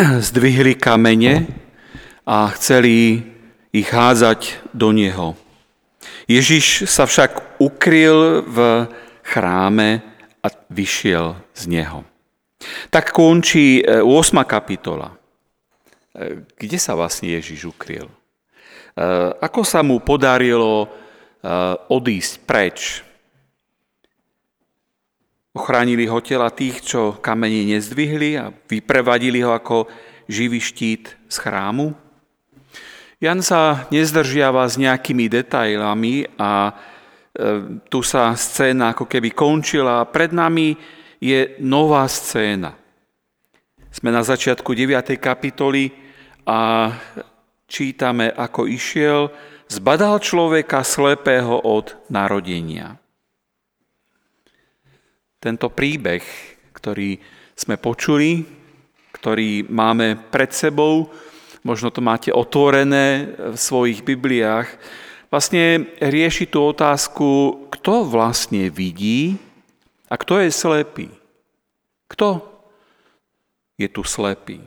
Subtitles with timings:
[0.28, 1.46] zdvihli kamene
[2.24, 3.22] a chceli
[3.70, 5.36] ich hádzať do neho.
[6.24, 8.88] Ježiš sa však ukryl v
[9.26, 10.00] chráme
[10.40, 12.06] a vyšiel z neho.
[12.88, 14.04] Tak končí 8.
[14.04, 15.10] E, kapitola.
[15.10, 15.16] E,
[16.56, 18.08] kde sa vlastne Ježiš ukryl?
[18.08, 18.14] E,
[19.36, 20.88] ako sa mu podarilo
[21.88, 23.00] odísť preč?
[25.50, 29.90] Ochránili ho tela tých, čo kamene nezdvihli a vyprevadili ho ako
[30.30, 31.90] živý štít z chrámu?
[33.18, 36.72] Jan sa nezdržiava s nejakými detailami a e,
[37.90, 40.78] tu sa scéna ako keby končila a pred nami
[41.18, 42.78] je nová scéna.
[43.90, 45.18] Sme na začiatku 9.
[45.18, 45.90] kapitoly
[46.46, 46.94] a
[47.66, 49.34] čítame, ako išiel,
[49.66, 52.99] zbadal človeka slepého od narodenia.
[55.40, 56.20] Tento príbeh,
[56.76, 57.16] ktorý
[57.56, 58.44] sme počuli,
[59.16, 61.08] ktorý máme pred sebou,
[61.64, 64.68] možno to máte otvorené v svojich Bibliách,
[65.32, 69.40] vlastne rieši tú otázku, kto vlastne vidí
[70.12, 71.08] a kto je slepý.
[72.12, 72.44] Kto
[73.80, 74.60] je tu slepý?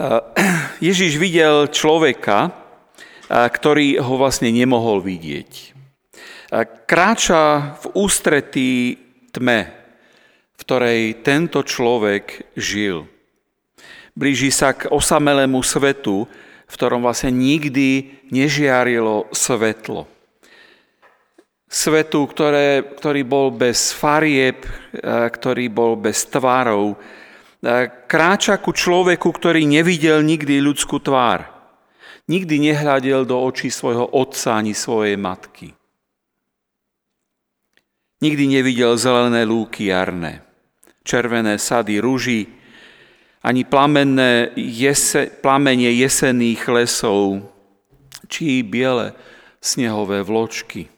[0.84, 2.52] Ježiš videl človeka,
[3.30, 5.79] ktorý ho vlastne nemohol vidieť.
[6.86, 8.98] Kráča v ústretí
[9.30, 9.70] tme,
[10.54, 13.06] v ktorej tento človek žil
[14.20, 16.28] blíži sa k osamelému svetu,
[16.68, 20.04] v ktorom vlastne nikdy nežiarilo svetlo.
[21.70, 24.66] Svetu, ktoré, ktorý bol bez farieb,
[25.08, 26.98] ktorý bol bez tvárov.
[28.10, 31.46] Kráča ku človeku, ktorý nevidel nikdy ľudskú tvár.
[32.26, 35.79] Nikdy nehľadel do očí svojho otca ani svojej matky.
[38.20, 40.44] Nikdy nevidel zelené lúky jarné,
[41.00, 42.52] červené sady rúží,
[43.40, 47.40] ani plamenné jese, plamenie jesenných lesov,
[48.28, 49.16] či biele
[49.64, 50.92] snehové vločky.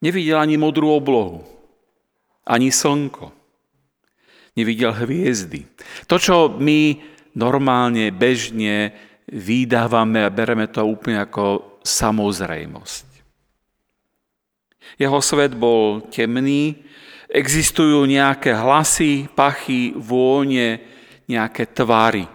[0.00, 1.44] Nevidel ani modrú oblohu,
[2.48, 3.28] ani slnko.
[4.56, 5.68] Nevidel hviezdy.
[6.08, 6.96] To, čo my
[7.36, 8.96] normálne, bežne
[9.28, 13.11] vydávame a bereme to úplne ako samozrejmosť.
[14.98, 16.82] Jeho svet bol temný,
[17.32, 20.84] Existujú nejaké hlasy, pachy, vône,
[21.24, 22.28] nejaké tvary.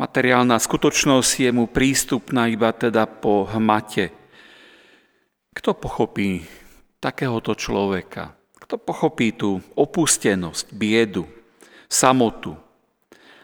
[0.00, 4.08] Materiálna skutočnosť je mu prístupná iba teda po hmate.
[5.52, 6.40] Kto pochopí
[6.96, 8.32] takéhoto človeka?
[8.56, 11.28] Kto pochopí tú opustenosť, biedu,
[11.92, 12.56] samotu?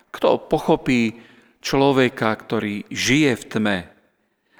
[0.08, 1.20] Kto pochopí
[1.60, 3.78] človeka, ktorý žije v tme?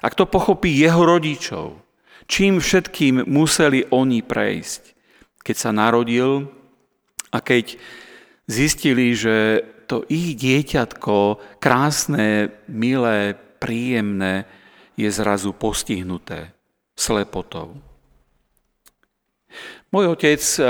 [0.05, 1.88] A kto pochopí jeho rodičov?
[2.29, 4.99] Čím všetkým museli oni prejsť?
[5.49, 6.45] keď sa narodil
[7.33, 7.81] a keď
[8.45, 14.45] zistili, že to ich dieťatko, krásne, milé, príjemné,
[14.93, 16.53] je zrazu postihnuté
[16.93, 17.81] slepotou.
[19.89, 20.67] Môj otec eh,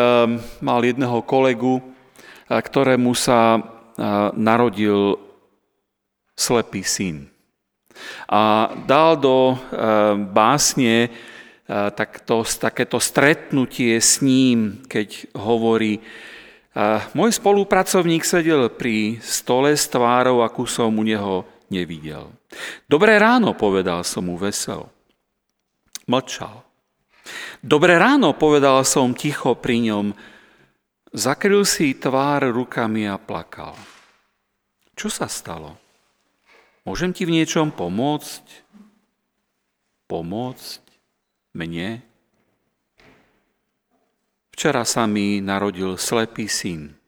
[0.62, 3.62] mal jedného kolegu, eh, ktorému sa eh,
[4.38, 5.18] narodil
[6.38, 7.26] slepý syn.
[8.30, 9.58] A dal do
[10.30, 11.10] básne
[11.68, 16.00] tak to, takéto stretnutie s ním, keď hovorí,
[17.12, 22.32] môj spolupracovník sedel pri stole s tvárou, akú som u neho nevidel.
[22.88, 24.88] Dobré ráno, povedal som mu vesel.
[26.08, 26.64] Mlčal.
[27.60, 30.16] Dobré ráno, povedal som ticho pri ňom.
[31.12, 33.76] Zakryl si tvár rukami a plakal.
[34.96, 35.76] Čo sa stalo?
[36.88, 38.44] Môžem ti v niečom pomôcť?
[40.08, 40.87] Pomôcť?
[41.54, 42.02] Mne.
[44.52, 46.98] Včera sa mi narodil slepý syn.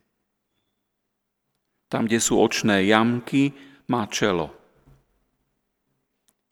[1.91, 3.51] Tam, kde sú očné jamky,
[3.91, 4.55] má čelo.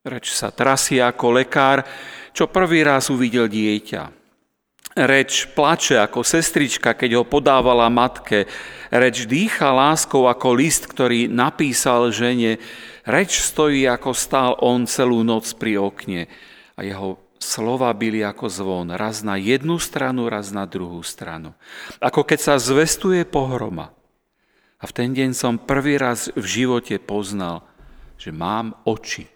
[0.02, 1.86] Reč sa trasie ako lekár,
[2.34, 4.18] čo prvý raz uvidel dieťa.
[4.98, 8.50] Reč plače ako sestrička, keď ho podávala matke.
[8.90, 12.58] Reč dýcha láskou ako list, ktorý napísal žene.
[13.06, 16.26] Reč stojí ako stál on celú noc pri okne
[16.74, 21.54] a jeho slova byli ako zvon, raz na jednu stranu, raz na druhú stranu.
[22.02, 23.94] Ako keď sa zvestuje pohroma.
[24.78, 27.66] A v ten deň som prvý raz v živote poznal,
[28.14, 29.26] že mám oči.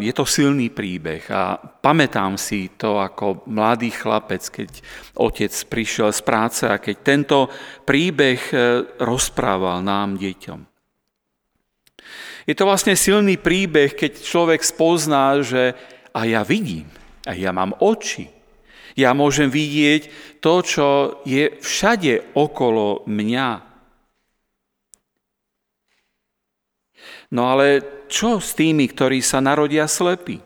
[0.00, 4.70] Je to silný príbeh a pamätám si to ako mladý chlapec, keď
[5.20, 7.38] otec prišiel z práce a keď tento
[7.84, 8.56] príbeh e,
[9.04, 10.69] rozprával nám, deťom.
[12.48, 15.76] Je to vlastne silný príbeh, keď človek spozná, že
[16.10, 16.88] a ja vidím,
[17.28, 18.28] a ja mám oči.
[18.98, 20.10] Ja môžem vidieť
[20.42, 20.88] to, čo
[21.22, 23.50] je všade okolo mňa.
[27.30, 30.42] No ale čo s tými, ktorí sa narodia slepí?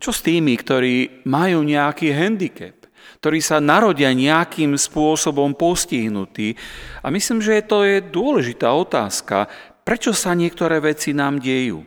[0.00, 2.82] Čo s tými, ktorí majú nejaký handicap?
[3.22, 6.58] ktorí sa narodia nejakým spôsobom postihnutí.
[7.06, 9.46] A myslím, že to je dôležitá otázka,
[9.82, 11.82] prečo sa niektoré veci nám dejú.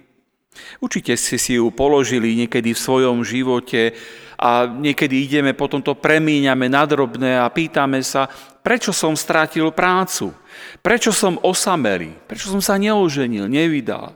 [0.79, 3.91] Určite ste si ju položili niekedy v svojom živote
[4.39, 8.31] a niekedy ideme, potom to premíňame nadrobné a pýtame sa,
[8.63, 10.31] prečo som strátil prácu,
[10.79, 14.15] prečo som osamelý, prečo som sa neoženil, nevydal,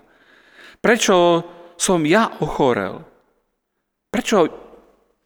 [0.80, 1.44] prečo
[1.76, 3.04] som ja ochorel,
[4.08, 4.48] prečo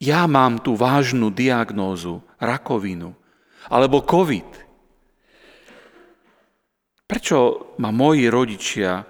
[0.03, 3.15] ja mám tú vážnu diagnózu, rakovinu?
[3.71, 4.62] Alebo COVID.
[7.13, 9.05] Prečo ma moji rodičia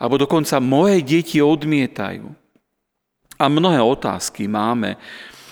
[0.00, 2.24] alebo dokonca moje deti odmietajú?
[3.36, 4.96] A mnohé otázky máme.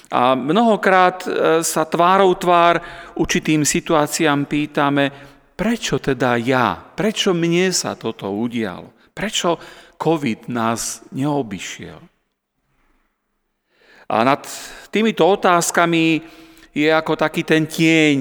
[0.09, 2.81] A mnohokrát e, sa tvárou tvár
[3.13, 5.13] určitým situáciám pýtame,
[5.53, 9.61] prečo teda ja, prečo mne sa toto udialo, prečo
[10.01, 12.01] COVID nás neobyšiel.
[14.09, 14.49] A nad
[14.89, 16.25] týmito otázkami
[16.73, 18.17] je ako taký ten tieň,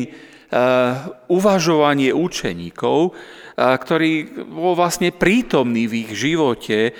[1.31, 3.13] uvažovanie učeníkov, uh,
[3.55, 6.91] ktorý bol vlastne prítomný v ich živote,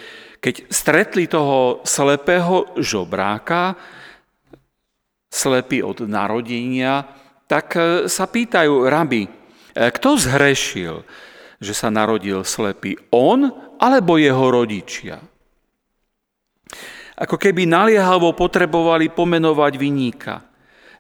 [0.42, 3.75] keď stretli toho slepého žobráka,
[5.31, 7.03] slepý od narodenia,
[7.45, 9.27] tak uh, sa pýtajú, rabi,
[9.71, 11.07] kto zhrešil,
[11.63, 13.00] že sa narodil slepý?
[13.15, 13.48] On
[13.80, 15.31] alebo jeho rodičia?
[17.21, 20.42] ako keby naliehavo potrebovali pomenovať vyníka.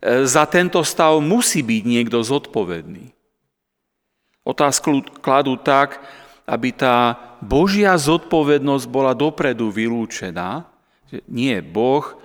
[0.01, 3.13] Za tento stav musí byť niekto zodpovedný.
[4.41, 6.01] Otázku kladú tak,
[6.49, 10.65] aby tá Božia zodpovednosť bola dopredu vylúčená.
[11.29, 12.17] Nie, Boh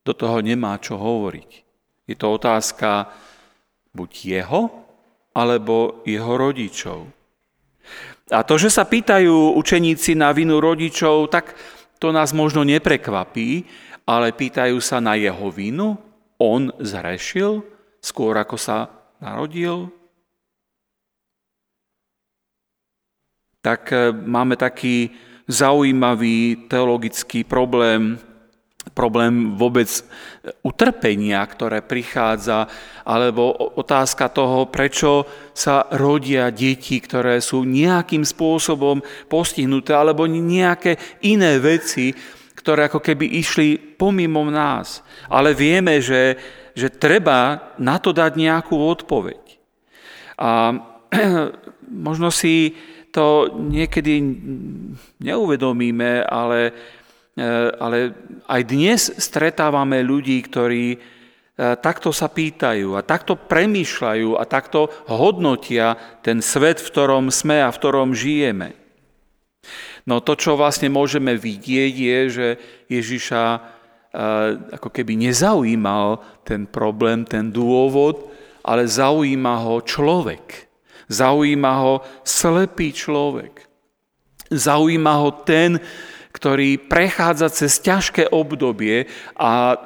[0.00, 1.50] do toho nemá čo hovoriť.
[2.08, 3.12] Je to otázka
[3.92, 4.72] buď jeho,
[5.36, 7.04] alebo jeho rodičov.
[8.32, 11.52] A to, že sa pýtajú učeníci na vinu rodičov, tak
[12.00, 13.68] to nás možno neprekvapí,
[14.08, 16.00] ale pýtajú sa na jeho vinu.
[16.38, 17.66] On zhrešil
[17.98, 18.86] skôr ako sa
[19.18, 19.90] narodil?
[23.58, 25.10] Tak e, máme taký
[25.50, 28.20] zaujímavý teologický problém,
[28.94, 29.88] problém vôbec
[30.62, 32.70] utrpenia, ktoré prichádza,
[33.02, 35.26] alebo otázka toho, prečo
[35.56, 42.14] sa rodia deti, ktoré sú nejakým spôsobom postihnuté, alebo nejaké iné veci,
[42.58, 45.06] ktoré ako keby išli pomimo nás.
[45.30, 46.34] Ale vieme, že,
[46.74, 49.42] že treba na to dať nejakú odpoveď.
[50.42, 50.74] A
[52.08, 52.74] možno si
[53.14, 54.20] to niekedy
[55.22, 56.74] neuvedomíme, ale
[57.38, 57.98] Eh, ale
[58.50, 60.98] aj dnes stretávame ľudí, ktorí eh,
[61.78, 67.70] takto sa pýtajú a takto premýšľajú a takto hodnotia ten svet, v ktorom sme a
[67.70, 68.74] v ktorom žijeme.
[70.08, 72.48] No to, čo vlastne môžeme vidieť, je, že
[72.88, 73.60] Ježiša eh,
[74.80, 78.32] ako keby nezaujímal ten problém, ten dôvod,
[78.64, 80.64] ale zaujíma ho človek.
[81.12, 81.94] Zaujíma ho
[82.24, 83.68] slepý človek.
[84.48, 85.76] Zaujíma ho ten,
[86.32, 89.76] ktorý prechádza cez ťažké obdobie a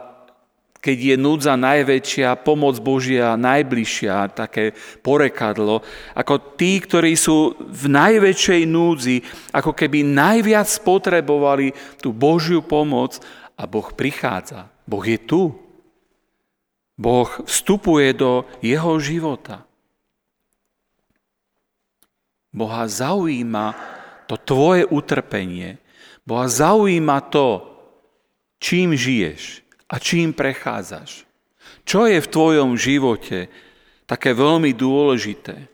[0.82, 5.78] keď je núdza najväčšia, pomoc Božia najbližšia, také porekadlo,
[6.11, 9.16] ako tí, ktorí sú v najväčšej núdzi,
[9.54, 11.71] ako keby najviac potrebovali
[12.02, 13.23] tú Božiu pomoc
[13.54, 14.66] a Boh prichádza.
[14.83, 15.54] Boh je tu.
[16.99, 19.62] Boh vstupuje do jeho života.
[22.50, 23.73] Boha zaujíma
[24.26, 25.78] to tvoje utrpenie,
[26.26, 27.64] Boha zaujíma to,
[28.59, 29.62] čím žiješ
[29.92, 31.28] a čím prechádzaš.
[31.84, 33.52] Čo je v tvojom živote
[34.08, 35.68] také veľmi dôležité.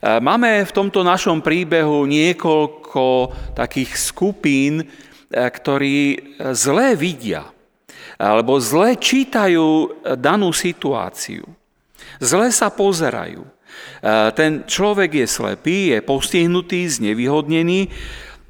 [0.00, 4.88] Máme v tomto našom príbehu niekoľko takých skupín,
[5.28, 7.44] ktorí zle vidia
[8.16, 11.44] alebo zle čítajú danú situáciu.
[12.20, 13.44] Zle sa pozerajú.
[14.36, 17.88] Ten človek je slepý, je postihnutý, znevýhodnený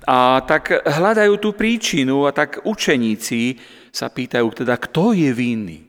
[0.07, 3.59] a tak hľadajú tú príčinu a tak učeníci
[3.91, 5.87] sa pýtajú teda, kto je vinný.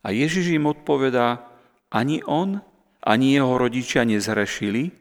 [0.00, 1.44] A Ježiš im odpovedá,
[1.92, 2.60] ani on,
[3.04, 4.92] ani jeho rodičia nezhrešili,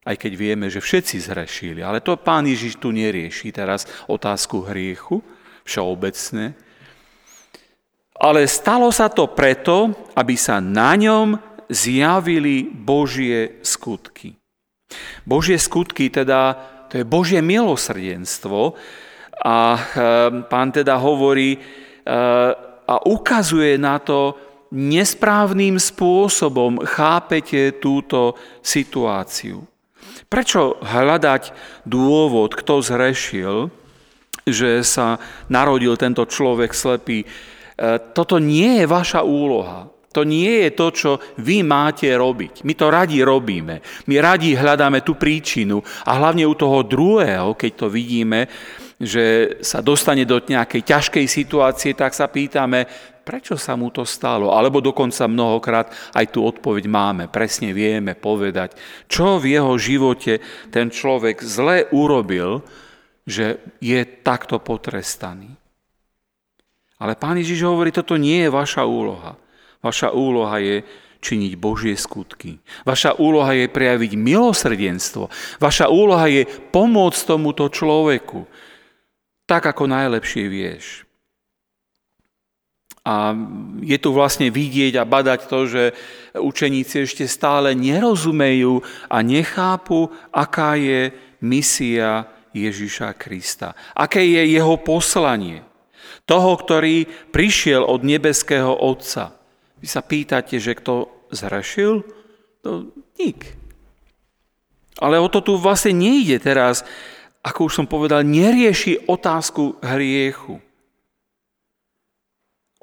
[0.00, 1.80] aj keď vieme, že všetci zhrešili.
[1.84, 5.20] Ale to pán Ježiš tu nerieši teraz otázku hriechu,
[5.68, 6.56] všeobecné.
[8.20, 11.36] Ale stalo sa to preto, aby sa na ňom
[11.70, 14.34] zjavili Božie skutky.
[15.22, 16.58] Božie skutky, teda
[16.90, 18.74] to je Božie milosrdenstvo,
[19.40, 19.80] A
[20.46, 21.56] pán teda hovorí
[22.90, 24.36] a ukazuje na to,
[24.70, 29.66] nesprávnym spôsobom chápete túto situáciu.
[30.30, 31.50] Prečo hľadať
[31.82, 33.54] dôvod, kto zrešil,
[34.46, 35.18] že sa
[35.50, 37.26] narodil tento človek slepý?
[37.26, 37.26] E,
[38.14, 39.90] toto nie je vaša úloha.
[40.14, 42.66] To nie je to, čo vy máte robiť.
[42.66, 43.78] My to radi robíme.
[44.10, 48.46] My radi hľadáme tú príčinu a hlavne u toho druhého, keď to vidíme,
[49.00, 52.84] že sa dostane do nejakej ťažkej situácie, tak sa pýtame,
[53.24, 54.52] prečo sa mu to stalo?
[54.52, 58.76] Alebo dokonca mnohokrát aj tú odpoveď máme, presne vieme povedať,
[59.08, 62.60] čo v jeho živote ten človek zle urobil,
[63.24, 65.48] že je takto potrestaný.
[67.00, 69.32] Ale pán Ježiš hovorí, toto nie je vaša úloha.
[69.80, 70.84] Vaša úloha je
[71.24, 72.60] činiť Božie skutky.
[72.84, 75.32] Vaša úloha je prejaviť milosrdenstvo.
[75.56, 78.44] Vaša úloha je pomôcť tomuto človeku
[79.50, 81.02] tak, ako najlepšie vieš.
[83.02, 83.34] A
[83.82, 85.82] je tu vlastne vidieť a badať to, že
[86.38, 88.78] učeníci ešte stále nerozumejú
[89.10, 91.10] a nechápu, aká je
[91.42, 93.74] misia Ježiša Krista.
[93.98, 95.66] Aké je jeho poslanie.
[96.28, 99.34] Toho, ktorý prišiel od nebeského Otca.
[99.82, 102.06] Vy sa pýtate, že kto zrešil?
[102.62, 103.56] To nik.
[105.00, 106.84] Ale o to tu vlastne nejde teraz
[107.40, 110.60] ako už som povedal, nerieši otázku hriechu.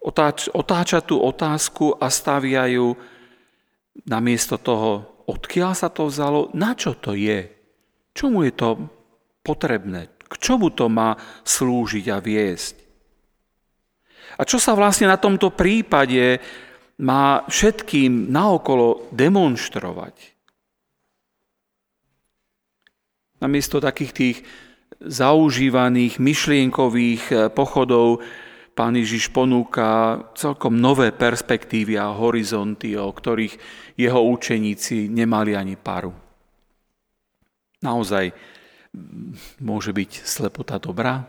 [0.02, 2.96] Otáč, otáča tú otázku a staviajú
[4.08, 7.50] namiesto toho, odkiaľ sa to vzalo, na čo to je,
[8.16, 8.70] čomu je to
[9.44, 12.76] potrebné, k čomu to má slúžiť a viesť.
[14.38, 16.40] A čo sa vlastne na tomto prípade
[17.02, 20.37] má všetkým naokolo demonstrovať?
[23.38, 24.38] Namiesto takých tých
[25.02, 28.26] zaužívaných myšlienkových eh, pochodov
[28.78, 33.58] Pán Ježiš ponúka celkom nové perspektívy a horizonty, o ktorých
[33.98, 36.14] jeho učeníci nemali ani paru.
[37.82, 38.38] Naozaj
[39.66, 41.26] môže byť slepota dobrá?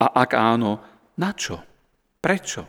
[0.00, 0.80] A ak áno,
[1.20, 1.60] na čo?
[2.24, 2.64] Prečo?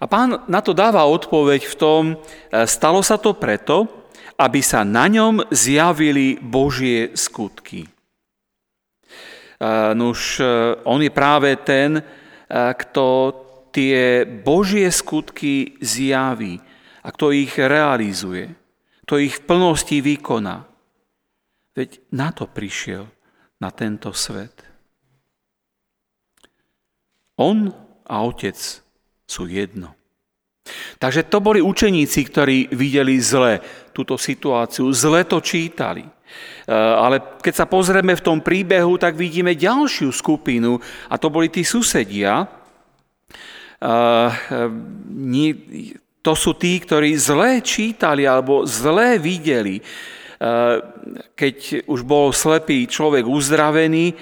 [0.00, 4.05] A pán na to dáva odpoveď v tom, eh, stalo sa to preto,
[4.36, 7.88] aby sa na ňom zjavili Božie skutky.
[9.96, 10.44] Nuž, e,
[10.84, 12.02] on je práve ten, e,
[12.52, 13.32] kto
[13.72, 16.60] tie Božie skutky zjaví
[17.00, 18.52] a kto ich realizuje,
[19.08, 20.68] kto ich v plnosti vykoná.
[21.72, 23.08] Veď na to prišiel,
[23.60, 24.64] na tento svet.
[27.36, 27.68] On
[28.04, 28.56] a Otec
[29.28, 29.96] sú jedno.
[30.98, 33.60] Takže to boli učeníci, ktorí videli zle
[33.96, 36.04] túto situáciu, zle to čítali.
[36.04, 36.10] E,
[36.76, 40.76] ale keď sa pozrieme v tom príbehu, tak vidíme ďalšiu skupinu
[41.08, 42.44] a to boli tí susedia.
[42.44, 45.48] E, e,
[46.20, 49.80] to sú tí, ktorí zle čítali alebo zle videli.
[51.32, 54.12] Keď už bol slepý človek uzdravený,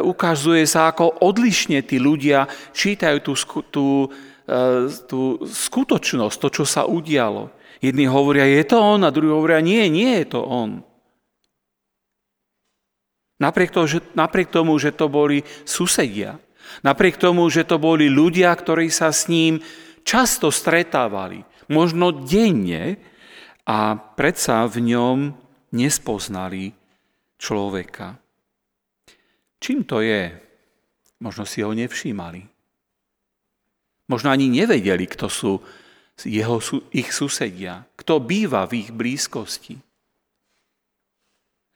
[0.00, 3.32] ukazuje sa, ako odlišne tí ľudia čítajú tú,
[3.68, 3.86] tú
[4.48, 7.52] E, tú skutočnosť, to, čo sa udialo.
[7.84, 10.80] Jedni hovoria, je to on, a druhí hovoria, nie, nie je to on.
[13.36, 16.40] Napriek, to, že, napriek tomu, že to boli susedia,
[16.80, 19.60] napriek tomu, že to boli ľudia, ktorí sa s ním
[20.02, 22.96] často stretávali, možno denne,
[23.68, 25.36] a predsa v ňom
[25.72, 26.72] nespoznali
[27.38, 28.16] človeka.
[29.58, 30.32] Čím to je?
[31.18, 32.46] Možno si ho nevšímali.
[34.08, 35.52] Možno ani nevedeli, kto sú
[36.24, 36.58] jeho,
[36.94, 39.76] ich susedia, kto býva v ich blízkosti.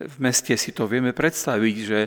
[0.03, 2.01] V meste si to vieme predstaviť, že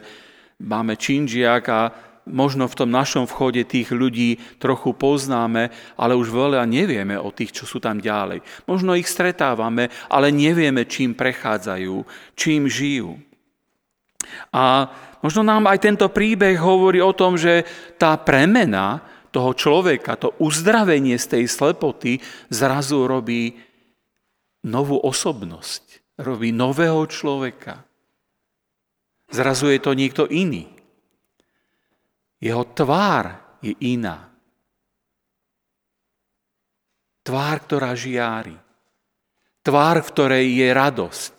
[0.66, 1.82] máme činžiak a
[2.26, 7.54] možno v tom našom vchode tých ľudí trochu poznáme, ale už veľa nevieme o tých,
[7.62, 8.42] čo sú tam ďalej.
[8.66, 11.96] Možno ich stretávame, ale nevieme, čím prechádzajú,
[12.34, 13.18] čím žijú.
[14.50, 14.90] A
[15.22, 17.64] možno nám aj tento príbeh hovorí o tom, že
[18.02, 19.06] tá premena,
[19.36, 23.60] toho človeka, to uzdravenie z tej slepoty zrazu robí
[24.64, 27.84] novú osobnosť, robí nového človeka.
[29.28, 30.75] Zrazu je to niekto iný.
[32.46, 34.30] Jeho tvár je iná.
[37.26, 38.54] Tvár, ktorá žiári.
[39.66, 41.34] Tvár, v ktorej je radosť.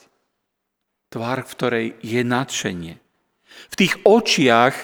[1.07, 2.95] Tvár, v ktorej je nadšenie.
[3.71, 4.75] V tých očiach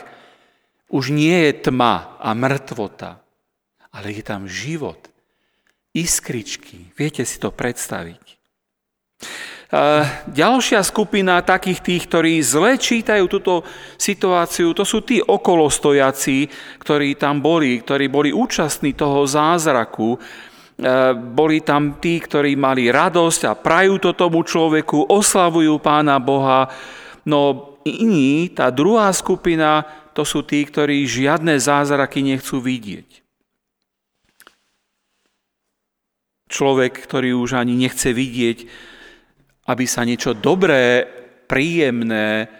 [0.94, 3.18] už nie je tma a mŕtvota,
[3.90, 5.10] ale je tam život,
[5.90, 6.94] iskričky.
[6.94, 8.41] Viete si to predstaviť.
[10.28, 13.64] Ďalšia skupina takých tých, ktorí zle čítajú túto
[13.96, 20.20] situáciu, to sú tí okolostojaci, ktorí tam boli, ktorí boli účastní toho zázraku.
[21.32, 26.68] Boli tam tí, ktorí mali radosť a prajú to tomu človeku, oslavujú pána Boha.
[27.24, 33.24] No iní, tá druhá skupina, to sú tí, ktorí žiadne zázraky nechcú vidieť.
[36.52, 38.91] Človek, ktorý už ani nechce vidieť
[39.72, 41.08] aby sa niečo dobré,
[41.48, 42.52] príjemné,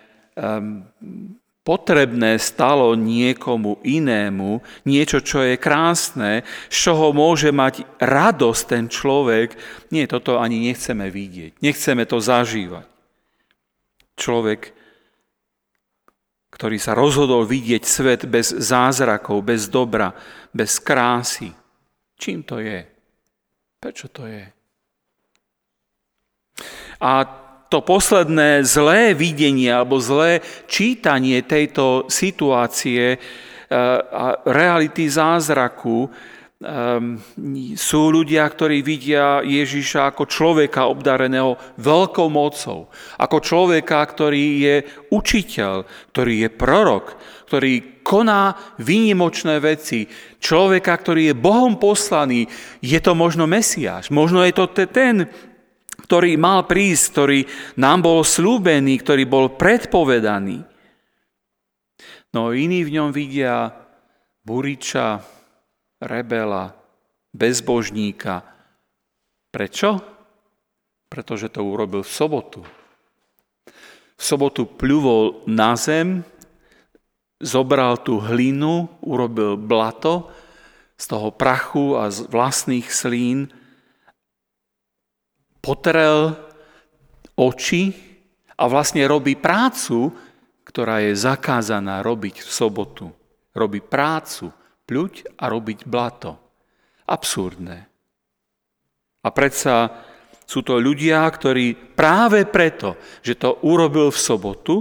[1.62, 6.42] potrebné stalo niekomu inému, niečo, čo je krásne,
[6.73, 9.54] z čoho môže mať radosť ten človek,
[9.95, 12.88] nie, toto ani nechceme vidieť, nechceme to zažívať.
[14.19, 14.61] Človek,
[16.52, 20.12] ktorý sa rozhodol vidieť svet bez zázrakov, bez dobra,
[20.52, 21.49] bez krásy.
[22.19, 22.85] Čím to je?
[23.81, 24.45] Prečo to je?
[27.02, 27.42] A
[27.73, 33.18] to posledné zlé videnie alebo zlé čítanie tejto situácie e,
[34.12, 36.04] a reality zázraku
[36.61, 37.16] ehm,
[37.73, 44.76] sú ľudia, ktorí vidia Ježiša ako človeka obdareného veľkou mocou, ako človeka, ktorý je
[45.09, 47.16] učiteľ, ktorý je prorok,
[47.49, 48.52] ktorý koná
[48.85, 50.04] výnimočné veci,
[50.44, 52.44] človeka, ktorý je Bohom poslaný,
[52.85, 55.25] je to možno Mesiáš, možno je to ten,
[56.12, 57.40] ktorý mal prísť, ktorý
[57.81, 60.61] nám bol slúbený, ktorý bol predpovedaný.
[62.37, 63.73] No iní v ňom vidia
[64.45, 65.25] buriča,
[66.04, 66.76] rebela,
[67.33, 68.45] bezbožníka.
[69.49, 70.04] Prečo?
[71.09, 72.61] Pretože to urobil v sobotu.
[74.12, 76.28] V sobotu pľuvol na zem,
[77.40, 80.28] zobral tú hlinu, urobil blato
[81.00, 83.49] z toho prachu a z vlastných slín
[85.62, 86.35] potrel
[87.38, 87.95] oči
[88.59, 90.12] a vlastne robí prácu,
[90.66, 93.07] ktorá je zakázaná robiť v sobotu.
[93.54, 94.50] Robí prácu,
[94.85, 96.37] pľuť a robiť blato.
[97.07, 97.78] Absurdné.
[99.23, 99.90] A predsa
[100.42, 104.75] sú to ľudia, ktorí práve preto, že to urobil v sobotu,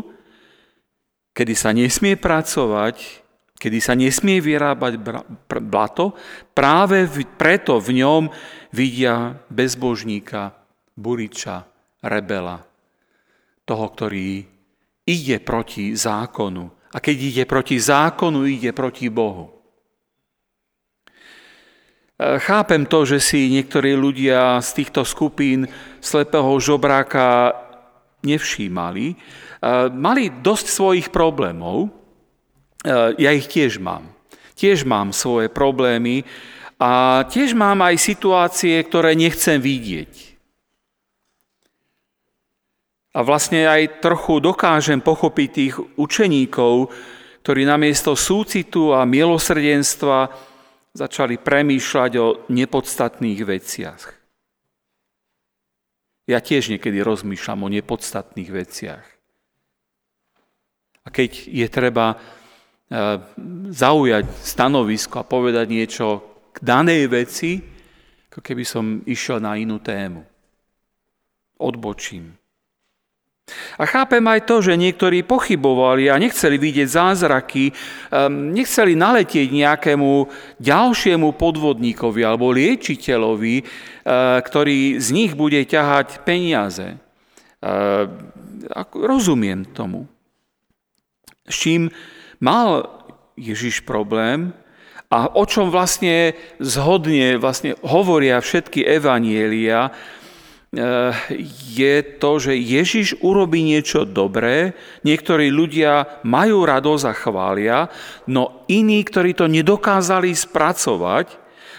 [1.31, 3.23] kedy sa nesmie pracovať,
[3.61, 4.97] kedy sa nesmie vyrábať
[5.61, 6.17] blato,
[6.57, 7.05] práve
[7.37, 8.33] preto v ňom
[8.73, 10.60] vidia bezbožníka,
[10.97, 11.65] buriča,
[12.01, 12.61] rebela,
[13.65, 14.43] toho, ktorý
[15.05, 16.67] ide proti zákonu.
[16.91, 19.47] A keď ide proti zákonu, ide proti Bohu.
[22.21, 25.65] E, chápem to, že si niektorí ľudia z týchto skupín
[26.03, 27.55] slepého žobráka
[28.21, 29.05] nevšímali.
[29.11, 29.15] E,
[29.89, 31.87] mali dosť svojich problémov.
[31.87, 31.89] E,
[33.17, 34.11] ja ich tiež mám.
[34.53, 36.27] Tiež mám svoje problémy
[36.77, 40.30] a tiež mám aj situácie, ktoré nechcem vidieť.
[43.11, 46.87] A vlastne aj trochu dokážem pochopiť tých učeníkov,
[47.43, 50.31] ktorí namiesto súcitu a milosrdenstva
[50.95, 54.01] začali premýšľať o nepodstatných veciach.
[56.29, 59.05] Ja tiež niekedy rozmýšľam o nepodstatných veciach.
[61.01, 62.17] A keď je treba e,
[63.73, 66.07] zaujať stanovisko a povedať niečo
[66.53, 67.57] k danej veci,
[68.31, 70.23] ako keby som išiel na inú tému.
[71.57, 72.40] Odbočím.
[73.77, 80.29] A chápem aj to, že niektorí pochybovali a nechceli vidieť zázraky, ehm, nechceli naletieť nejakému
[80.59, 83.65] ďalšiemu podvodníkovi alebo liečiteľovi, eh,
[84.41, 86.97] ktorý z nich bude ťahať peniaze.
[87.61, 88.05] Eh,
[88.93, 90.09] rozumiem tomu.
[91.45, 91.93] S čím
[92.41, 92.89] mal
[93.37, 94.53] Ježiš problém
[95.11, 96.33] a o čom vlastne
[96.63, 99.91] zhodne vlastne hovoria všetky evanielia,
[100.71, 104.71] je to, že Ježiš urobí niečo dobré,
[105.03, 107.77] niektorí ľudia majú radosť a chvália,
[108.31, 111.27] no iní, ktorí to nedokázali spracovať,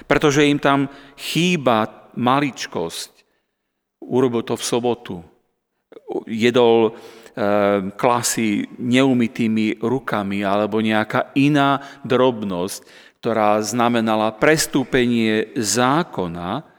[0.05, 3.25] pretože im tam chýba maličkosť,
[4.05, 5.17] urobil to v sobotu.
[6.29, 12.85] Jedol eh, klasy neumytými rukami alebo nejaká iná drobnosť,
[13.25, 16.72] ktorá znamenala prestúpenie zákona,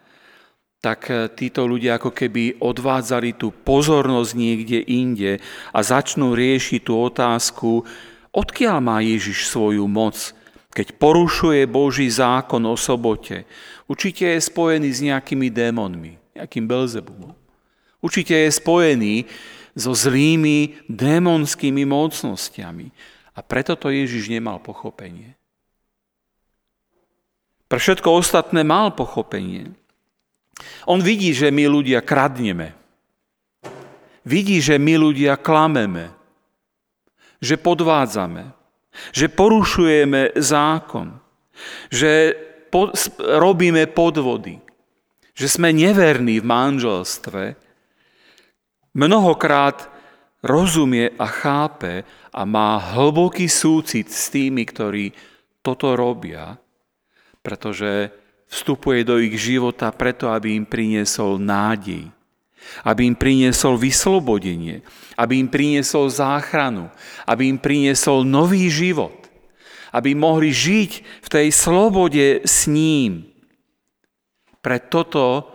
[0.84, 5.40] tak e, títo ľudia ako keby odvádzali tú pozornosť niekde inde
[5.72, 7.88] a začnú riešiť tú otázku,
[8.36, 10.36] odkiaľ má Ježiš svoju moc,
[10.76, 13.48] keď porušuje Boží zákon o sobote.
[13.88, 17.32] Určite je spojený s nejakými démonmi, nejakým Belzebubom.
[18.04, 19.24] Určite je spojený
[19.80, 22.92] so zlými démonskými mocnosťami.
[23.34, 25.40] A preto to Ježiš nemal pochopenie.
[27.72, 29.74] Pre všetko ostatné mal pochopenie.
[30.86, 32.78] On vidí, že my ľudia kradneme.
[34.24, 36.16] vidí, že my ľudia klameme,
[37.44, 38.56] že podvádzame,
[39.12, 41.20] že porušujeme zákon,
[41.92, 42.32] že
[43.20, 44.64] robíme podvody,
[45.36, 47.44] že sme neverní v manželstve,
[48.96, 49.92] mnohokrát
[50.40, 55.12] rozumie a chápe a má hlboký súcit s tými, ktorí
[55.60, 56.56] toto robia,
[57.44, 58.23] pretože
[58.54, 62.06] vstupuje do ich života preto, aby im priniesol nádej,
[62.86, 64.86] aby im priniesol vyslobodenie,
[65.18, 66.94] aby im priniesol záchranu,
[67.26, 69.24] aby im priniesol nový život
[69.94, 73.30] aby mohli žiť v tej slobode s ním.
[74.58, 75.54] Pre toto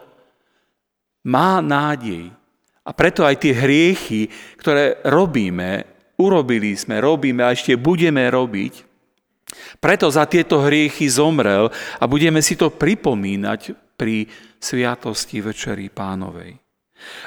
[1.26, 2.30] má nádej.
[2.86, 5.84] A preto aj tie hriechy, ktoré robíme,
[6.16, 8.87] urobili sme, robíme a ešte budeme robiť,
[9.80, 13.60] preto za tieto hriechy zomrel a budeme si to pripomínať
[13.98, 16.54] pri sviatosti Večery pánovej.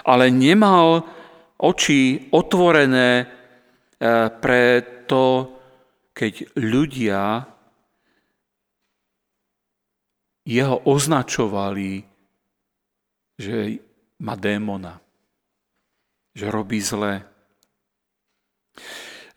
[0.05, 1.03] Ale nemal
[1.61, 3.27] oči otvorené eh,
[4.29, 4.63] pre
[5.07, 5.25] to,
[6.11, 7.23] keď ľudia
[10.41, 12.01] jeho označovali,
[13.37, 13.57] že
[14.21, 15.01] má démona,
[16.33, 17.25] že robí zle.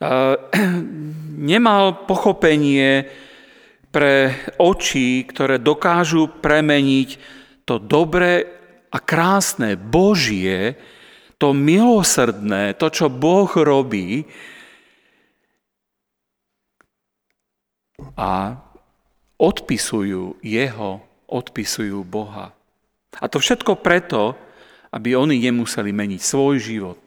[1.50, 3.06] Nemal pochopenie
[3.94, 7.08] pre oči, ktoré dokážu premeniť
[7.62, 8.42] to dobré
[8.90, 10.74] a krásne Božie,
[11.38, 14.26] to milosrdné, to, čo Boh robí,
[18.18, 18.58] a
[19.38, 22.54] odpisujú jeho, odpisujú Boha.
[23.18, 24.34] A to všetko preto,
[24.94, 27.03] aby oni nemuseli meniť svoj život.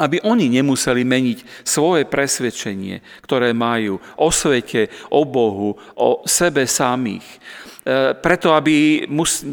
[0.00, 7.26] Aby oni nemuseli meniť svoje presvedčenie, ktoré majú o svete, o Bohu, o sebe samých.
[7.28, 7.36] E,
[8.16, 9.44] preto, aby, mus,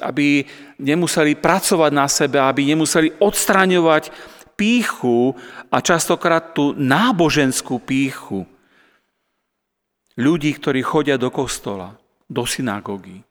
[0.00, 0.40] aby
[0.80, 4.08] nemuseli pracovať na sebe, aby nemuseli odstraňovať
[4.56, 5.36] píchu
[5.72, 8.44] a častokrát tú náboženskú píchu,
[10.20, 11.96] ľudí, ktorí chodia do kostola,
[12.28, 13.24] do synagógy,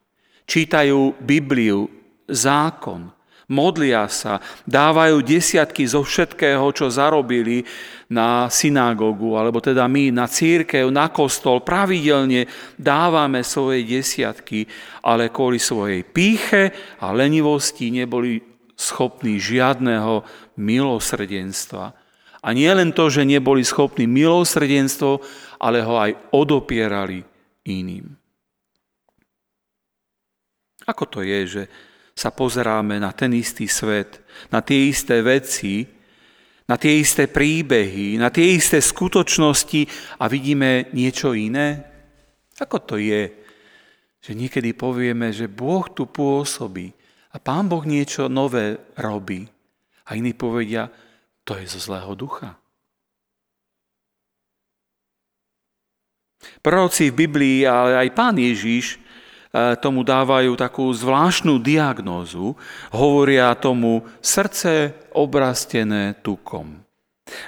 [0.50, 1.86] čítajú Bibliu,
[2.26, 3.14] zákon,
[3.50, 4.38] modlia sa,
[4.70, 7.66] dávajú desiatky zo všetkého, čo zarobili
[8.10, 12.46] na synagógu, alebo teda my na církev, na kostol, pravidelne
[12.78, 14.70] dávame svoje desiatky,
[15.02, 18.42] ale kvôli svojej píche a lenivosti neboli
[18.78, 20.24] schopní žiadneho
[20.58, 21.92] milosrdenstva.
[22.40, 25.20] A nie len to, že neboli schopní milosrdenstvo,
[25.60, 27.20] ale ho aj odopierali
[27.68, 28.16] iným.
[30.88, 31.64] Ako to je, že
[32.20, 34.20] sa pozeráme na ten istý svet,
[34.52, 35.88] na tie isté veci,
[36.68, 39.88] na tie isté príbehy, na tie isté skutočnosti
[40.20, 41.80] a vidíme niečo iné?
[42.60, 43.32] Ako to je,
[44.20, 46.92] že niekedy povieme, že Boh tu pôsobí
[47.32, 49.48] a Pán Boh niečo nové robí
[50.04, 50.92] a iní povedia,
[51.48, 52.60] to je zo zlého ducha.
[56.60, 59.00] Proroci v Biblii, ale aj pán Ježiš
[59.82, 62.54] tomu dávajú takú zvláštnu diagnózu,
[62.94, 66.86] hovoria tomu srdce obrastené tukom.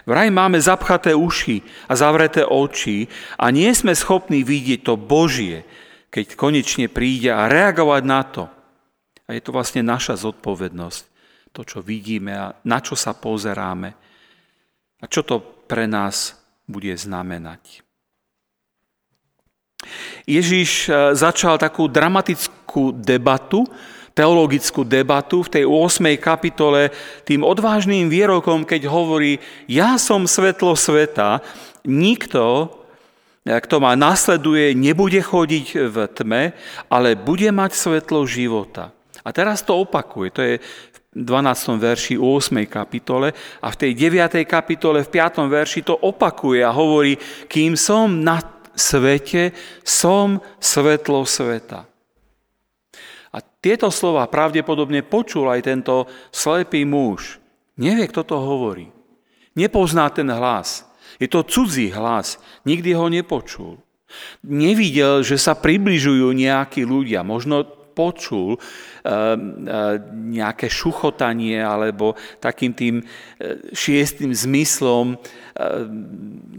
[0.05, 5.65] Vraj máme zapchaté uši a zavreté oči a nie sme schopní vidieť to Božie,
[6.13, 8.43] keď konečne príde a reagovať na to.
[9.25, 11.03] A je to vlastne naša zodpovednosť,
[11.53, 13.89] to, čo vidíme a na čo sa pozeráme
[15.01, 16.37] a čo to pre nás
[16.69, 17.81] bude znamenať.
[20.25, 23.65] Ježiš e, začal takú dramatickú debatu,
[24.11, 26.19] teologickú debatu v tej 8.
[26.19, 26.91] kapitole
[27.23, 29.39] tým odvážným výrokom, keď hovorí,
[29.71, 31.39] ja som svetlo sveta,
[31.87, 32.69] nikto,
[33.47, 36.43] e, kto ma nasleduje, nebude chodiť v tme,
[36.91, 38.91] ale bude mať svetlo života.
[39.21, 41.75] A teraz to opakuje, to je v 12.
[41.75, 42.55] verši 8.
[42.71, 44.47] kapitole a v tej 9.
[44.47, 45.43] kapitole v 5.
[45.43, 47.19] verši to opakuje a hovorí,
[47.51, 48.39] kým som na
[48.75, 51.87] svete, som svetlo sveta.
[53.31, 57.39] A tieto slova pravdepodobne počul aj tento slepý muž.
[57.79, 58.91] Nevie, kto to hovorí.
[59.55, 60.83] Nepozná ten hlas.
[61.19, 62.39] Je to cudzí hlas.
[62.67, 63.79] Nikdy ho nepočul.
[64.43, 67.23] Nevidel, že sa približujú nejakí ľudia.
[67.23, 67.63] Možno
[67.95, 68.59] počul
[70.31, 75.17] nejaké šuchotanie alebo takým tým eh, šiestým zmyslom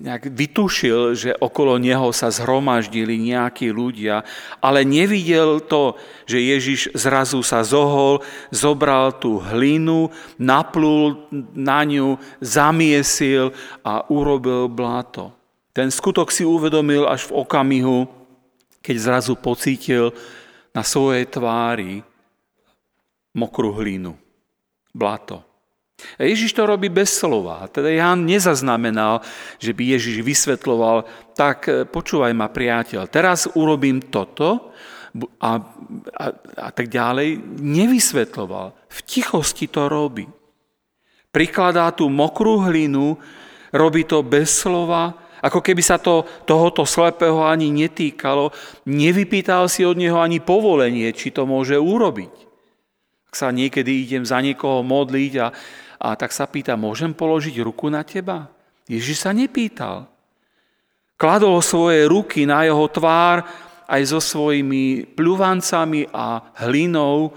[0.03, 4.21] nejak vytušil, že okolo neho sa zhromaždili nejakí ľudia,
[4.61, 5.97] ale nevidel to,
[6.29, 8.21] že Ježiš zrazu sa zohol,
[8.53, 11.25] zobral tú hlinu, naplul
[11.57, 15.33] na ňu, zamiesil a urobil bláto.
[15.73, 17.99] Ten skutok si uvedomil až v okamihu,
[18.85, 20.13] keď zrazu pocítil,
[20.73, 22.01] na svojej tvári
[23.37, 24.17] mokrú hlínu,
[24.93, 25.45] blato.
[26.19, 27.69] A Ježiš to robí bez slova.
[27.71, 29.23] Teda Ján nezaznamenal,
[29.63, 34.75] že by Ježiš vysvetloval, tak e, počúvaj ma priateľ, teraz urobím toto
[35.39, 35.63] a,
[36.19, 36.25] a,
[36.59, 37.39] a tak ďalej.
[37.61, 38.75] Nevysvetloval.
[38.89, 40.27] V tichosti to robí.
[41.33, 43.17] Prikladá tú mokrú hlinu,
[43.73, 48.53] robí to bez slova, ako keby sa to tohoto slepého ani netýkalo.
[48.87, 52.52] Nevypýtal si od neho ani povolenie, či to môže urobiť.
[53.33, 55.49] Sa niekedy idem za niekoho modliť a,
[56.05, 58.53] a tak sa pýta, môžem položiť ruku na teba?
[58.85, 60.05] Ježiš sa nepýtal.
[61.17, 63.47] Kladol svoje ruky na jeho tvár
[63.89, 67.33] aj so svojimi pľuvancami a hlinou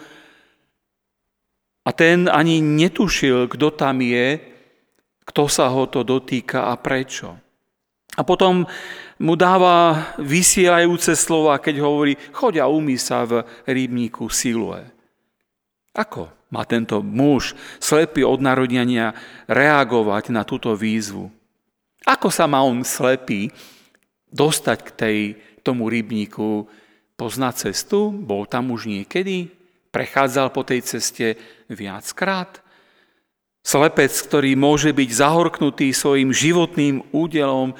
[1.86, 4.42] a ten ani netušil, kto tam je,
[5.24, 7.38] kto sa ho to dotýka a prečo.
[8.16, 8.66] A potom
[9.20, 14.95] mu dáva vysielajúce slova, keď hovorí, choď a umí sa v rybníku Siloe.
[15.96, 19.16] Ako má tento muž, slepý od narodenia,
[19.48, 21.32] reagovať na túto výzvu?
[22.04, 23.50] Ako sa má on slepý
[24.30, 25.18] dostať k tej,
[25.64, 26.68] tomu rybníku?
[27.16, 28.12] Pozná cestu?
[28.12, 29.48] Bol tam už niekedy?
[29.90, 31.40] Prechádzal po tej ceste
[31.72, 32.60] viackrát?
[33.66, 37.74] Slepec, ktorý môže byť zahorknutý svojim životným údelom,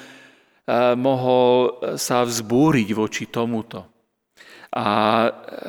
[0.98, 3.86] mohol sa vzbúriť voči tomuto.
[4.74, 4.88] A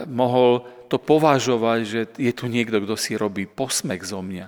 [0.08, 4.46] mohol to považovať, že je tu niekto, kto si robí posmek zo mňa.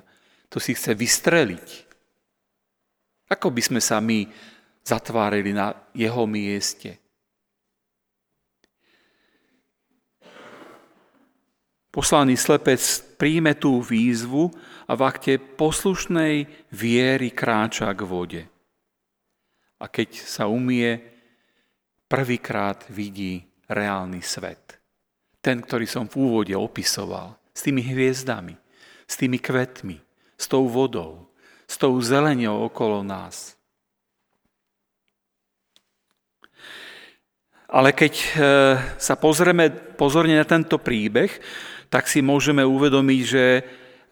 [0.48, 1.68] To si chce vystreliť.
[3.28, 4.24] Ako by sme sa my
[4.80, 6.96] zatvárili na jeho mieste?
[11.92, 12.80] Poslaný slepec
[13.18, 14.48] príjme tú výzvu
[14.88, 18.42] a v akte poslušnej viery kráča k vode
[19.78, 20.98] a keď sa umie,
[22.10, 24.77] prvýkrát vidí reálny svet.
[25.48, 28.52] Ten, ktorý som v úvode opisoval, s tými hviezdami,
[29.08, 29.96] s tými kvetmi,
[30.36, 31.24] s tou vodou,
[31.64, 33.56] s tou zeleňou okolo nás.
[37.64, 38.28] Ale keď e,
[39.00, 41.32] sa pozrieme pozorne na tento príbeh,
[41.88, 43.62] tak si môžeme uvedomiť, že e,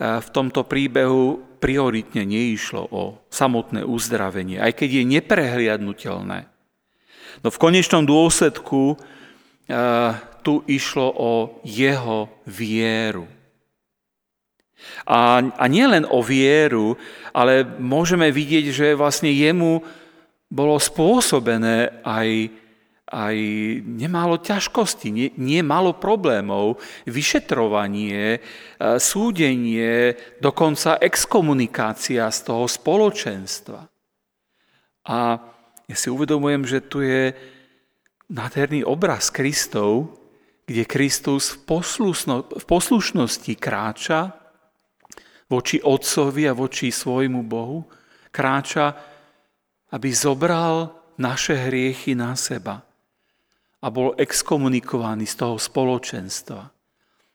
[0.01, 6.49] v tomto príbehu prioritne neišlo o samotné uzdravenie, aj keď je neprehliadnutelné.
[7.45, 8.97] No v konečnom dôsledku
[10.47, 11.33] tu išlo o
[11.67, 13.27] jeho vieru.
[15.03, 16.95] A, a nie len o vieru,
[17.35, 19.83] ale môžeme vidieť, že vlastne jemu
[20.47, 22.55] bolo spôsobené aj
[23.07, 23.39] aj
[23.87, 28.39] nemálo ťažkostí, nie, nie málo problémov, vyšetrovanie, e,
[28.99, 33.87] súdenie, dokonca exkomunikácia z toho spoločenstva.
[35.07, 35.39] A
[35.87, 37.31] ja si uvedomujem, že tu je
[38.27, 40.11] nádherný obraz Kristov,
[40.67, 44.35] kde Kristus v, poslušno, v poslušnosti kráča
[45.47, 47.87] voči Otcovi a voči svojmu Bohu,
[48.35, 48.99] kráča,
[49.95, 50.91] aby zobral
[51.23, 52.83] naše hriechy na seba
[53.79, 56.67] a bol exkomunikovaný z toho spoločenstva.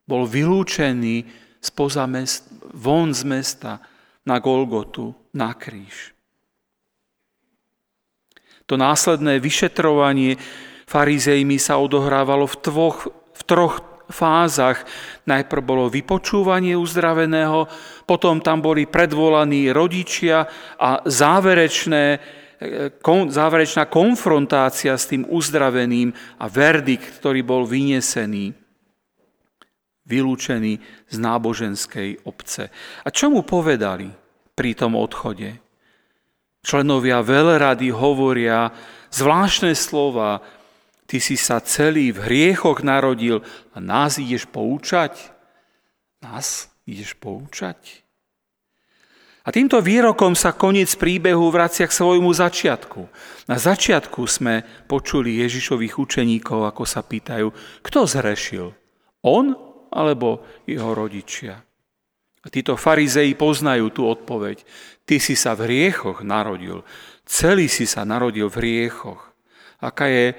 [0.03, 1.23] Bol vylúčený
[1.63, 3.79] spoza mest, von z mesta
[4.27, 6.11] na Golgotu, na kríž.
[8.67, 10.35] To následné vyšetrovanie
[10.87, 12.97] farizejmi sa odohrávalo v, tvoch,
[13.41, 13.81] v troch
[14.13, 14.85] fázach.
[15.25, 17.65] Najprv bolo vypočúvanie uzdraveného,
[18.05, 20.45] potom tam boli predvolaní rodičia
[20.77, 22.39] a záverečné
[23.33, 28.53] záverečná konfrontácia s tým uzdraveným a verdikt, ktorý bol vynesený,
[30.05, 30.73] vylúčený
[31.09, 32.69] z náboženskej obce.
[33.01, 34.13] A čo mu povedali
[34.53, 35.57] pri tom odchode?
[36.61, 38.69] Členovia veľrady hovoria
[39.09, 40.45] zvláštne slova,
[41.11, 43.43] ty si sa celý v hriechoch narodil
[43.75, 45.35] a nás ideš poučať?
[46.23, 48.07] Nás ideš poučať?
[49.43, 53.01] A týmto výrokom sa koniec príbehu vracia k svojmu začiatku.
[53.51, 57.51] Na začiatku sme počuli Ježišových učeníkov, ako sa pýtajú,
[57.83, 58.71] kto zrešil?
[59.27, 59.51] On
[59.91, 61.59] alebo jeho rodičia?
[62.41, 64.63] A títo farizei poznajú tú odpoveď.
[65.03, 66.87] Ty si sa v hriechoch narodil.
[67.27, 69.33] Celý si sa narodil v hriechoch.
[69.81, 70.37] Aká je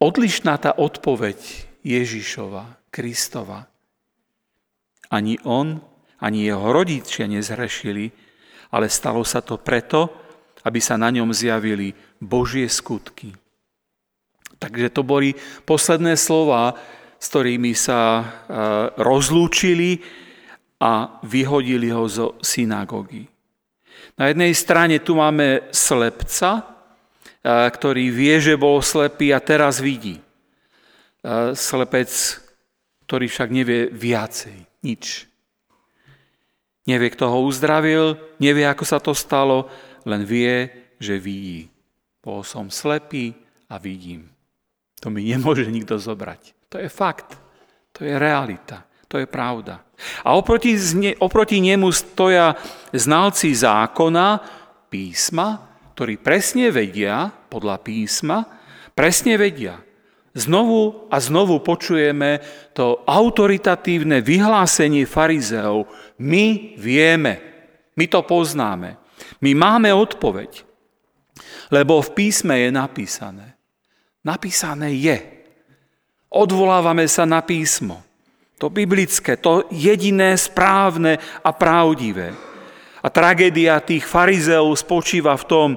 [0.00, 1.36] odlišná tá odpoveď
[1.84, 3.68] Ježišova, Kristova.
[5.12, 5.78] Ani on,
[6.18, 8.10] ani jeho rodičia nezhrešili,
[8.72, 10.08] ale stalo sa to preto,
[10.64, 13.32] aby sa na ňom zjavili Božie skutky.
[14.60, 15.32] Takže to boli
[15.64, 16.76] posledné slova,
[17.16, 18.24] s ktorými sa e,
[19.00, 20.00] rozlúčili
[20.80, 23.24] a vyhodili ho zo synagógy.
[24.20, 26.79] Na jednej strane tu máme slepca,
[27.44, 30.20] ktorý vie, že bol slepý a teraz vidí.
[31.56, 32.10] Slepec,
[33.08, 35.24] ktorý však nevie viacej, nič.
[36.88, 39.68] Nevie, kto ho uzdravil, nevie, ako sa to stalo,
[40.08, 41.68] len vie, že vidí.
[42.20, 43.32] Bol som slepý
[43.68, 44.28] a vidím.
[45.00, 46.72] To mi nemôže nikto zobrať.
[46.72, 47.36] To je fakt.
[47.96, 48.84] To je realita.
[49.08, 49.80] To je pravda.
[50.24, 50.76] A oproti,
[51.18, 52.54] oproti nemu stoja
[52.92, 54.38] znalci zákona,
[54.86, 58.46] písma, ktorí presne vedia, podľa písma,
[58.94, 59.82] presne vedia.
[60.30, 62.38] Znovu a znovu počujeme
[62.70, 65.90] to autoritatívne vyhlásenie farizeov.
[66.22, 67.42] My vieme,
[67.98, 68.94] my to poznáme.
[69.42, 70.62] My máme odpoveď.
[71.74, 73.58] Lebo v písme je napísané.
[74.22, 75.18] Napísané je.
[76.30, 78.02] Odvolávame sa na písmo.
[78.60, 82.49] To biblické, to jediné správne a pravdivé.
[83.00, 85.68] A tragédia tých farizeov spočíva v tom,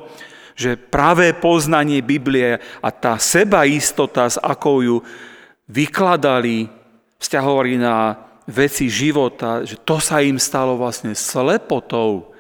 [0.54, 4.98] že práve poznanie Biblie a tá sebaistota, s akou ju
[5.66, 6.70] vykladali,
[7.18, 12.36] vzťahovali na veci života, že to sa im stalo vlastne slepotou.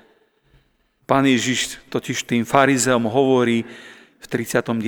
[1.07, 3.63] Pán Ježiš totiž tým farizeom hovorí
[4.19, 4.83] v 39.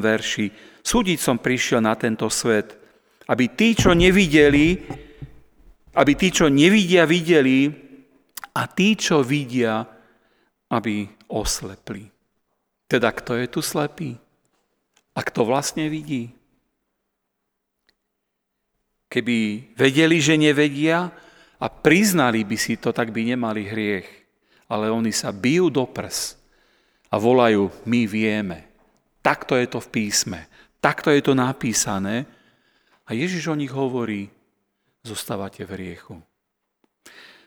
[0.00, 0.46] verši,
[0.84, 2.76] súdiť som prišiel na tento svet,
[3.28, 4.84] aby tí, čo nevideli,
[5.96, 7.83] aby tí, čo nevidia, videli
[8.54, 9.82] a tí, čo vidia,
[10.70, 12.08] aby oslepli.
[12.86, 14.14] Teda kto je tu slepý?
[15.14, 16.30] A kto vlastne vidí?
[19.10, 21.10] Keby vedeli, že nevedia
[21.58, 24.08] a priznali by si to, tak by nemali hriech.
[24.66, 26.34] Ale oni sa bijú do prs
[27.10, 28.66] a volajú, my vieme.
[29.22, 30.40] Takto je to v písme.
[30.82, 32.26] Takto je to napísané
[33.06, 34.28] a Ježiš o nich hovorí,
[35.06, 36.16] zostávate v riechu.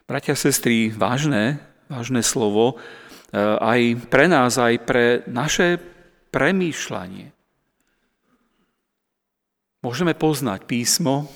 [0.07, 1.59] Bratia sestry, vážne,
[1.91, 2.79] vážne slovo,
[3.27, 5.83] e, aj pre nás, aj pre naše
[6.31, 7.35] premýšľanie.
[9.83, 11.27] Môžeme poznať písmo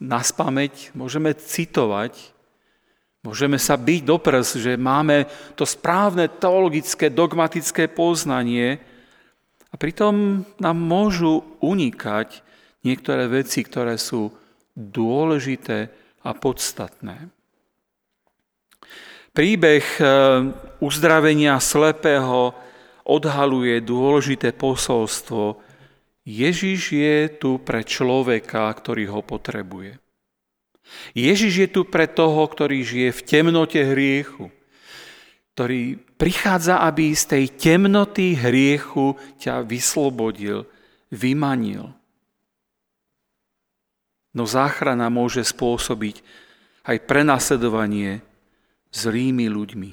[0.00, 2.16] na spameť, môžeme citovať,
[3.20, 5.28] môžeme sa byť do prs, že máme
[5.60, 8.80] to správne teologické, dogmatické poznanie
[9.68, 12.40] a pritom nám môžu unikať
[12.80, 14.32] niektoré veci, ktoré sú
[14.72, 17.28] dôležité a podstatné.
[19.34, 20.08] Príbeh eh,
[20.80, 22.56] uzdravenia slepého
[23.04, 25.60] odhaluje dôležité posolstvo.
[26.24, 30.00] Ježiš je tu pre človeka, ktorý ho potrebuje.
[31.12, 34.48] Ježiš je tu pre toho, ktorý žije v temnote hriechu,
[35.56, 40.68] ktorý prichádza, aby z tej temnoty hriechu ťa vyslobodil,
[41.12, 41.92] vymanil.
[44.34, 46.20] No záchrana môže spôsobiť
[46.84, 48.20] aj prenasledovanie
[48.90, 49.90] zlými ľuďmi.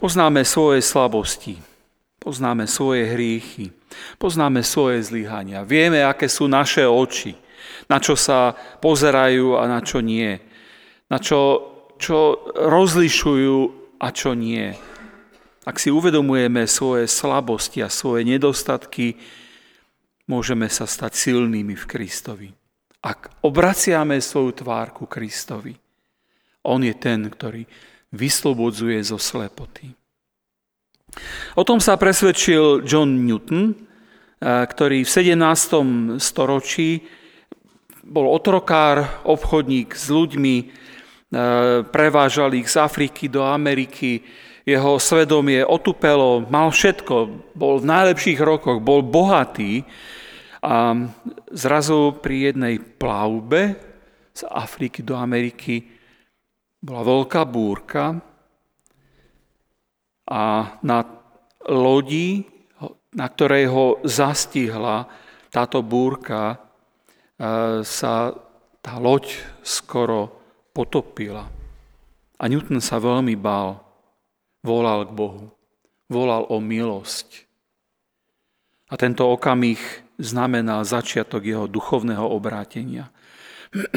[0.00, 1.60] Poznáme svoje slabosti,
[2.22, 3.68] poznáme svoje hriechy,
[4.16, 5.66] poznáme svoje zlyhania.
[5.66, 7.36] Vieme, aké sú naše oči,
[7.84, 10.40] na čo sa pozerajú a na čo nie.
[11.12, 11.68] Na čo,
[12.00, 13.58] čo rozlišujú
[14.00, 14.72] a čo nie.
[15.68, 19.20] Ak si uvedomujeme svoje slabosti a svoje nedostatky,
[20.30, 22.48] môžeme sa stať silnými v Kristovi.
[23.02, 25.74] Ak obraciame svoju tvár ku Kristovi,
[26.62, 27.66] On je ten, ktorý
[28.14, 29.90] vyslobodzuje zo slepoty.
[31.58, 33.74] O tom sa presvedčil John Newton,
[34.44, 36.22] ktorý v 17.
[36.22, 37.02] storočí
[38.06, 40.56] bol otrokár, obchodník s ľuďmi,
[41.90, 44.22] prevážal ich z Afriky do Ameriky,
[44.68, 47.16] jeho svedomie otupelo, mal všetko,
[47.56, 49.82] bol v najlepších rokoch, bol bohatý,
[50.60, 50.92] a
[51.48, 53.80] zrazu pri jednej plavbe
[54.36, 55.80] z Afriky do Ameriky
[56.80, 58.16] bola veľká búrka
[60.30, 60.42] a
[60.84, 60.98] na
[61.66, 62.44] lodi,
[63.16, 65.08] na ktorej ho zastihla
[65.50, 66.56] táto búrka, e,
[67.82, 68.30] sa
[68.80, 69.34] tá loď
[69.66, 70.30] skoro
[70.70, 71.50] potopila.
[72.40, 73.82] A Newton sa veľmi bál,
[74.62, 75.52] volal k Bohu,
[76.06, 77.44] volal o milosť.
[78.88, 79.78] A tento okamih
[80.20, 83.08] znamenal začiatok jeho duchovného obrátenia.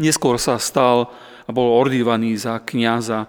[0.00, 1.12] Neskôr sa stal
[1.44, 3.28] a bol ordinovaný za kniaza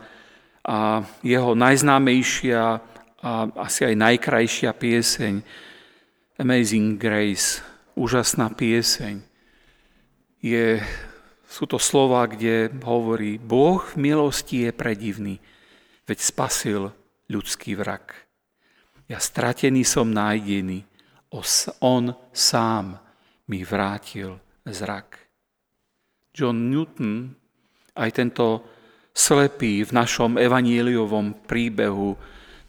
[0.64, 2.62] a jeho najznámejšia
[3.20, 3.32] a
[3.68, 5.44] asi aj najkrajšia pieseň
[6.40, 7.60] Amazing Grace,
[8.00, 9.20] úžasná pieseň,
[10.40, 10.80] je,
[11.44, 15.36] sú to slova, kde hovorí Boh v milosti je predivný,
[16.08, 16.82] veď spasil
[17.28, 18.16] ľudský vrak.
[19.12, 20.88] Ja stratený som nájdený,
[21.80, 22.98] on sám
[23.48, 25.18] mi vrátil zrak.
[26.34, 27.36] John Newton,
[27.98, 28.66] aj tento
[29.14, 32.16] slepý v našom evaníliovom príbehu,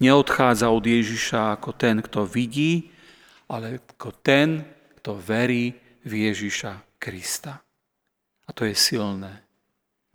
[0.01, 2.91] neodchádza od Ježiša ako ten, kto vidí,
[3.47, 4.65] ale ako ten,
[5.01, 7.61] kto verí v Ježiša Krista.
[8.45, 9.45] A to je silné.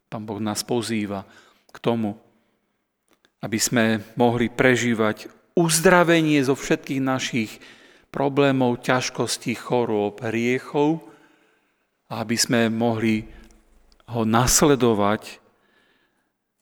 [0.10, 1.24] Pán Boh nás pozýva
[1.72, 2.18] k tomu,
[3.42, 7.52] aby sme mohli prežívať uzdravenie zo všetkých našich
[8.16, 11.04] problémov, ťažkostí, chorôb, hriechov,
[12.08, 13.28] aby sme mohli
[14.16, 15.44] ho nasledovať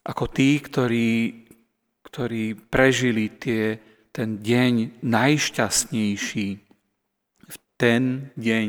[0.10, 1.10] ako tí, ktorí,
[2.01, 3.78] ktorí prežili tie,
[4.10, 6.47] ten deň najšťastnejší,
[7.45, 8.66] v ten deň,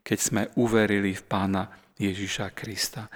[0.00, 1.68] keď sme uverili v Pána
[2.00, 3.06] Ježiša Krista.